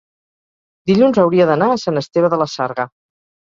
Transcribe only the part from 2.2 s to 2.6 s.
de la